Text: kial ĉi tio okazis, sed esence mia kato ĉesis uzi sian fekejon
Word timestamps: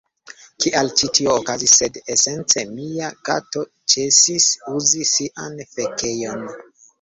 kial 0.63 0.87
ĉi 1.01 1.09
tio 1.17 1.35
okazis, 1.41 1.73
sed 1.81 1.99
esence 2.15 2.63
mia 2.71 3.11
kato 3.29 3.63
ĉesis 3.95 4.49
uzi 4.73 5.05
sian 5.11 5.61
fekejon 5.77 6.43